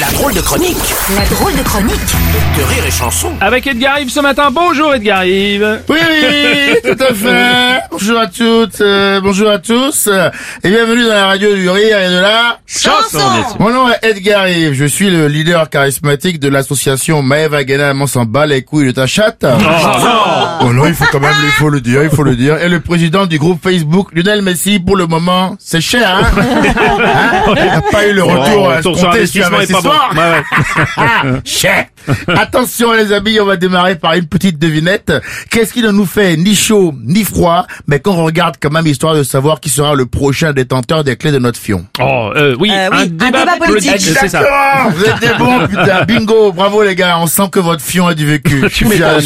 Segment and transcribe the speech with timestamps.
[0.00, 2.00] La drôle de chronique La drôle de chronique
[2.56, 3.30] de Rire et Chanson.
[3.42, 4.48] Avec Edgar Yves ce matin.
[4.50, 5.82] Bonjour Edgar Yves.
[5.90, 7.82] Oui, oui, tout à fait.
[7.90, 10.30] Bonjour à toutes, euh, bonjour à tous, euh,
[10.64, 13.18] et bienvenue dans la radio du rire et de la Chanson.
[13.58, 18.06] Mon nom est Edgar Yves, je suis le leader charismatique de l'association Maëva Guéna on
[18.06, 19.44] s'en bat les couilles de ta chatte.
[20.64, 22.56] Oh non, il faut quand même, il faut le dire, il faut le dire.
[22.62, 27.41] Et le président du groupe Facebook, Lionel Messi, pour le moment, c'est cher, hein, hein
[27.56, 29.90] Il n'a pas eu le retour à retour sur investissement est pas bon.
[29.90, 30.22] investissement.
[30.22, 31.88] Ouais, ouais.
[32.26, 32.32] Ah.
[32.40, 35.12] Attention les amis, on va démarrer par une petite devinette.
[35.50, 39.14] Qu'est-ce qui ne nous fait ni chaud ni froid, mais qu'on regarde quand même histoire
[39.14, 41.84] de savoir qui sera le prochain détenteur des clés de notre fion?
[42.00, 44.00] Oh, euh, oui, Euh, oui, un débat politique.
[44.00, 44.42] C'est ça.
[44.94, 46.04] Vous êtes des bons, putain.
[46.08, 46.52] Bingo.
[46.52, 47.18] Bravo, les gars.
[47.20, 48.62] On sent que votre fion a du vécu.
[48.68, 49.20] Je suis fier-.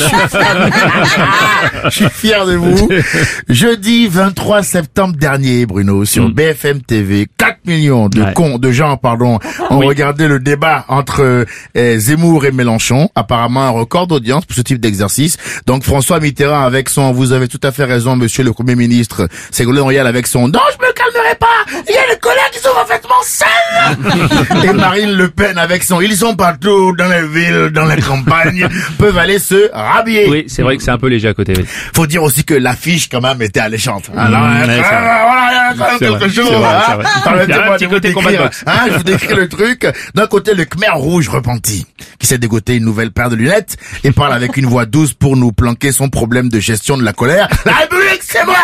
[1.84, 2.89] Je suis fier de vous.
[3.48, 8.25] Jeudi 23 septembre dernier, Bruno, sur BFM TV, 4 millions de Mm.
[8.25, 8.33] Ouais.
[8.34, 9.39] cons, de gens, pardon,
[9.70, 9.86] ont Oui.
[9.86, 11.45] regardé le débat entre
[11.77, 13.11] euh, Zemmour et Mélenchon.
[13.14, 15.36] Apparemment, un record d'audience pour ce type d'exercice.
[15.67, 19.28] Donc, François Mitterrand avec son, vous avez tout à fait raison, monsieur le Premier ministre,
[19.50, 21.47] Ségolène Royal avec son, non, je me calmerai pas.
[21.89, 24.64] Il y a les collègues qui sont parfaitement seuls.
[24.64, 28.69] et Marine Le Pen avec son, ils sont partout, dans les villes, dans les campagnes,
[28.98, 30.28] peuvent aller se rhabiller.
[30.28, 31.55] Oui, c'est vrai que c'est un peu léger à côté.
[31.56, 31.64] oui.
[31.94, 34.05] Faut dire aussi que l'affiche quand même était alléchante.
[34.12, 36.50] voilà, a quand même quelque vrai, chose.
[36.64, 36.98] hein.
[37.24, 39.86] Permettez-moi de vous décrire, hein, je vous décris le truc.
[40.14, 41.86] D'un côté, le Khmer rouge repenti,
[42.19, 45.36] qui s'est dégoté une nouvelle paire de lunettes et parle avec une voix douce pour
[45.36, 47.48] nous planquer son problème de gestion de la colère.
[47.64, 48.56] La République, c'est moi!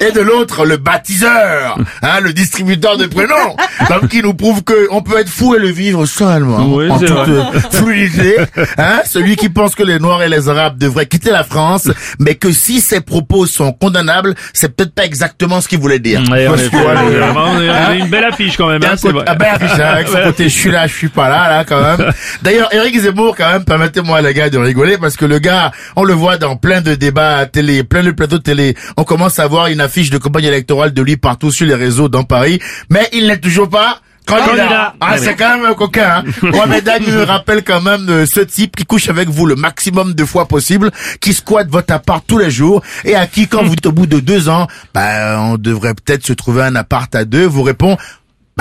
[0.00, 3.56] et de l'autre, le baptiseur, hein, le distributeur de prénoms,
[3.88, 6.98] donc qui nous prouve que on peut être fou et le vivre seulement, Oui, en
[6.98, 7.60] toute vrai.
[7.72, 8.36] fluidité,
[8.78, 12.34] hein, celui qui pense que les Noirs et les Arabes devraient quitter la France, mais
[12.34, 16.22] que si ses propos sont condamnables, c'est peut-être pas exactement ce qu'il voulait dire.
[16.30, 17.22] Ouais, on est- que, voilà, on est-
[17.68, 17.84] hein.
[17.88, 18.82] on est une belle affiche quand même.
[18.84, 19.24] A hein, c'est vrai.
[19.26, 20.22] ah ben, affiche, hein, avec son Ouais.
[20.24, 22.12] côté je suis là, je suis pas là, là, quand même.
[22.42, 26.04] D'ailleurs, Eric Zemmour, quand même, permettez-moi, les gars, de rigoler, parce que le gars, on
[26.04, 28.74] le voit dans plein de débats à télé, plein de plateaux de télé.
[28.96, 32.08] On commence à voir une affiche de campagne électorale de lui partout sur les réseaux
[32.08, 32.60] dans Paris,
[32.90, 34.94] mais il n'est toujours pas Candidat.
[35.00, 36.24] Ah, Ah c'est quand même un coquin, hein.
[36.42, 40.24] Mohamed me rappelle quand même de ce type qui couche avec vous le maximum de
[40.24, 40.90] fois possible,
[41.20, 44.06] qui squatte votre appart tous les jours, et à qui, quand vous dites au bout
[44.06, 47.96] de deux ans, bah, on devrait peut-être se trouver un appart à deux, vous répond,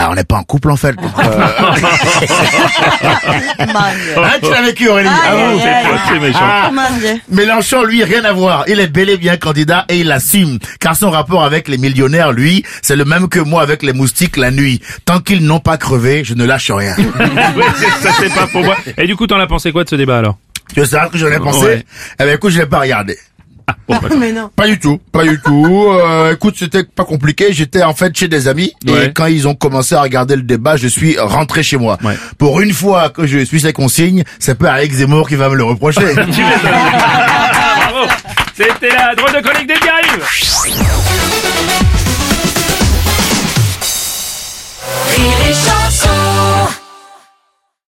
[0.01, 0.95] bah, on n'est pas en couple, en fait.
[0.99, 1.03] Hein,
[4.41, 5.09] tu l'as vécu, Aurélie?
[5.11, 6.39] Ah C'est pas très méchant.
[6.41, 6.71] Ah.
[7.29, 8.63] Mélenchon, lui, rien à voir.
[8.67, 10.57] Il est bel et bien candidat et il l'assume.
[10.79, 14.37] Car son rapport avec les millionnaires, lui, c'est le même que moi avec les moustiques
[14.37, 14.81] la nuit.
[15.05, 16.95] Tant qu'ils n'ont pas crevé, je ne lâche rien.
[17.51, 17.65] Ouais,
[18.01, 18.77] ça c'est pas pour moi.
[18.97, 20.37] Et du coup, t'en as pensé quoi de ce débat alors?
[20.75, 21.65] Savoir ce que j'en ai pensé?
[21.65, 21.85] Ouais.
[22.19, 23.17] Eh ben, écoute, je l'ai pas regardé.
[23.87, 24.49] Bon, Mais non.
[24.55, 25.67] Pas du tout, pas du tout.
[26.01, 27.51] Euh, écoute, c'était pas compliqué.
[27.51, 29.07] J'étais en fait chez des amis Ouais.
[29.07, 31.97] et quand ils ont commencé à regarder le débat, je suis rentré chez moi.
[32.03, 32.15] Ouais.
[32.37, 35.55] Pour une fois que je suis ces consignes, c'est pas Eric Zemmour qui va me
[35.55, 36.01] le reprocher.
[38.55, 41.60] C'était la drôle de d'Edgar Yves.